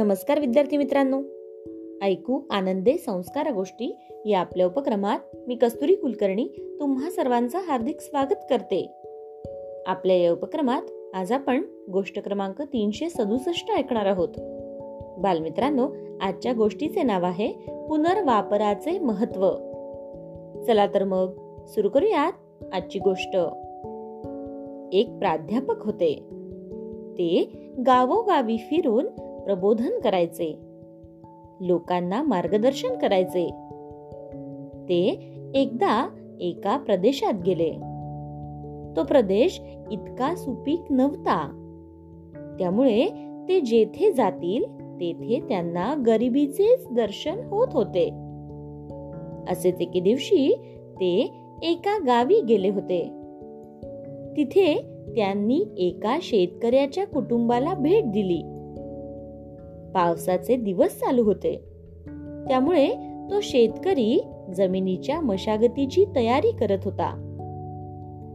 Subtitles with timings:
[0.00, 1.22] नमस्कार विद्यार्थी मित्रांनो.
[2.02, 8.92] ऐकू आनंदे संस्कार गोष्टी या आपल्या उपक्रमात मी कस्तुरी कुलकर्णी तुम्हा सर्वांचं हार्दिक स्वागत करते.
[9.86, 11.62] आपल्या या उपक्रमात आज आपण
[11.92, 14.28] गोष्ट क्रमांक तीनशे सदुसष्ट ऐकणार आहोत.
[15.18, 15.88] बालमित्रांनो
[16.20, 17.52] आजच्या गोष्टीचे नाव आहे
[17.88, 19.50] पुनर्वापराचे महत्त्व.
[20.66, 21.34] चला तर मग
[21.66, 22.32] सुरू करूयात
[22.72, 23.36] आजची गोष्ट.
[24.92, 26.14] एक प्राध्यापक होते.
[27.12, 27.52] ते
[27.86, 29.06] गावोगावी फिरून
[29.44, 30.58] प्रबोधन करायचे.
[31.60, 33.50] लोकांना मार्गदर्शन करायचे.
[34.88, 36.08] ते एकदा
[36.40, 37.70] एका प्रदेशात गेले.
[38.96, 41.56] तो प्रदेश इतका सुपीक नव्हता.
[42.58, 43.08] त्यामुळे
[43.48, 44.64] ते जेथे जातील
[45.00, 48.08] तेथे त्यांना गरिबीचेच दर्शन होत होते.
[49.52, 50.54] असेच एके दिवशी
[51.00, 51.32] ते
[51.62, 53.02] एका गावी गेले होते.
[54.36, 54.82] तिथे
[55.16, 58.59] त्यांनी एका शेतकऱ्याच्या कुटुंबाला भेट दिली.
[59.94, 61.56] पावसाचे दिवस चालू होते.
[62.48, 62.88] त्यामुळे
[63.30, 64.24] तो शेतकरी
[64.54, 67.26] जमिनीच्या मशागतीची तयारी करत होता.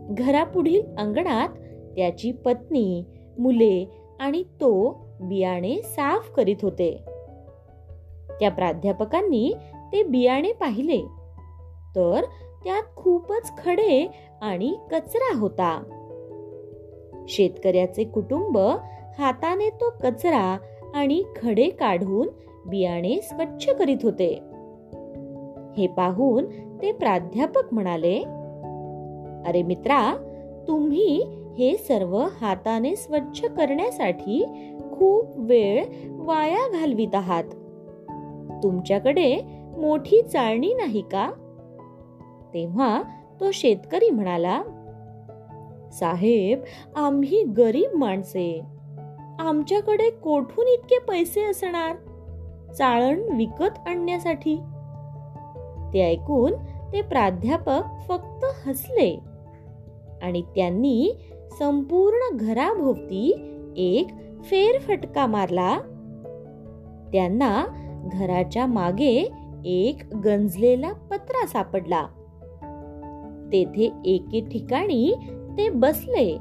[0.09, 1.49] घरापुढील अंगणात
[1.95, 3.03] त्याची पत्नी
[3.39, 3.89] मुले
[4.19, 6.99] आणि तो बियाणे साफ करीत होते.
[8.39, 9.53] त्या प्राध्यापकांनी
[9.93, 11.01] ते बियाणे पाहिले.
[11.95, 12.21] तर
[12.63, 14.07] त्यात खूपच खडे
[14.41, 15.83] आणि कचरा होता.
[17.27, 18.57] शेतकऱ्याचे कुटुंब
[19.19, 20.57] हाताने तो कचरा
[20.95, 22.27] आणि खडे काढून
[22.69, 24.39] बियाणे स्वच्छ करीत होते.
[25.77, 26.45] हे पाहून
[26.81, 28.23] ते प्राध्यापक म्हणाले
[29.45, 30.15] अरे मित्रा
[30.67, 31.23] तुम्ही
[31.57, 34.45] हे सर्व हाताने स्वच्छ करण्यासाठी
[34.91, 37.43] खूप वेळ वाया घालवित आहात.
[38.63, 39.37] तुमच्याकडे
[39.77, 41.31] मोठी चाळणी नाही का?
[42.53, 43.03] तेव्हा
[43.39, 44.63] तो शेतकरी म्हणाला
[45.93, 46.59] साहेब
[46.95, 48.74] आम्ही गरीब माणसे.
[49.39, 51.95] आमच्याकडे कोठून इतके पैसे असणार?
[52.73, 54.55] चाळण विकत आणण्यासाठी.
[55.93, 56.53] ते ऐकून
[56.93, 59.19] ते प्राध्यापक फक्त हसले
[60.21, 61.11] आणि त्यांनी
[61.59, 64.07] संपूर्ण घराभोवती एक
[64.43, 65.77] फेरफटका मारला.
[67.13, 67.65] त्यांना
[68.13, 69.31] घराच्या मागे
[69.65, 72.07] एक गंजलेला पत्रा सापडला.
[73.53, 75.13] तेथे एके ठिकाणी
[75.57, 76.37] ते बसले.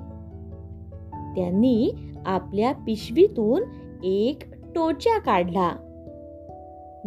[1.11, 3.63] त्यांनी आपल्या पिशवीतून
[4.05, 4.39] एक
[4.75, 5.77] टोच्या काढला.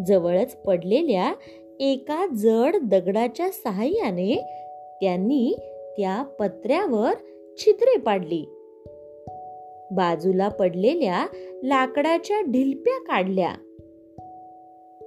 [0.08, 1.34] जवळच पडलेल्या
[1.80, 4.36] एका जड दगडाच्या सहाय्याने
[5.02, 5.56] त्यांनी
[5.98, 7.14] त्या पत्र्यावर
[7.58, 8.46] छिद्रे पाडली.
[9.92, 11.26] बाजूला पडलेल्या
[11.64, 13.54] लाकडाच्या ढिलप्या काढल्या.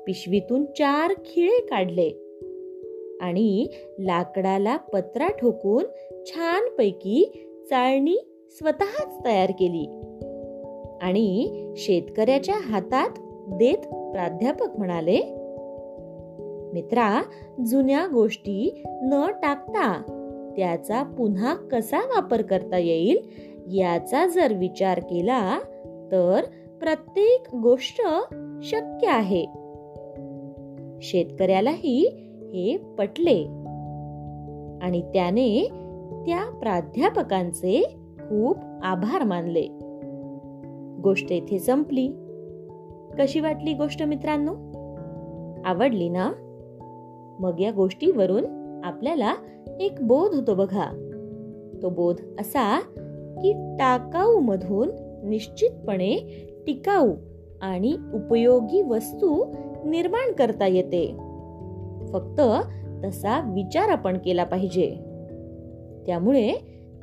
[0.07, 2.09] पिशवीतून चार खिळे काढले
[3.21, 3.67] आणि
[3.99, 5.85] लाकडाला पत्रा ठोकून
[6.27, 9.87] छानपैकी चाळणी स्वतःच तयार केली.
[11.03, 13.11] आणि शेतकऱ्याच्या हातात
[13.49, 13.79] देत
[14.13, 15.21] प्राध्यापक म्हणाले
[16.73, 17.23] मित्रा
[17.67, 20.03] जुन्या गोष्टी न टाकता
[20.57, 23.19] त्याचा पुन्हा कसा वापर करता येईल
[23.73, 25.59] याचा जर विचार केला
[26.13, 26.41] तर
[26.81, 28.01] प्रत्येक गोष्ट
[28.63, 29.47] शक्य आहे.
[31.03, 32.09] शेतकऱ्यालाही
[32.55, 33.45] हे पटले
[34.83, 35.69] आणि त्याने
[36.27, 38.00] त्या प्राध्यापकांचे
[38.31, 39.67] खूप आभार मानले.
[41.03, 42.09] गोष्ट इथे संपली.
[43.19, 44.53] कशी वाटली गोष्ट मित्रांनो?
[45.65, 46.33] आवडली ना?
[47.41, 48.45] मग या गोष्टीवरून
[48.85, 49.35] आपल्याला
[49.81, 51.11] एक बोध होतो बघा.
[51.83, 52.81] तो बोध असा
[53.43, 54.91] की टाकाऊ मधून
[55.29, 56.17] निश्चितपणे
[56.67, 57.09] टिकाऊ
[57.63, 59.45] आणि उपयोगी वस्तू
[59.85, 61.07] निर्माण करता येते.
[62.13, 62.41] फक्त
[63.05, 64.97] तसा विचार आपण केला पाहिजे.
[66.07, 66.53] त्यामुळे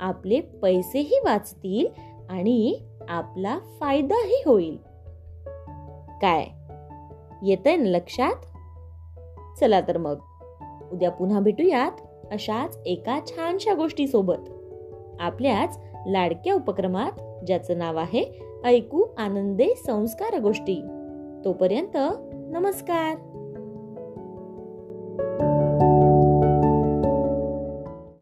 [0.00, 1.86] आपले पैसेही वाचतील
[2.28, 4.76] आणि आपला फायदाही होईल.
[6.22, 6.46] काय?
[7.42, 8.34] येतंय ना लक्षात?
[9.60, 10.16] चला तर मग.
[10.92, 11.92] उद्या पुन्हा भेटूयात
[12.30, 14.48] अशाच एका छानशा गोष्टी सोबत
[15.20, 20.82] आपल्याच लाडक्या उपक्रमात ज्याचं नाव आहे ऐकू आनंदे संस्कार गोष्टी.
[21.44, 21.96] तोपर्यंत
[22.32, 23.27] नमस्कार.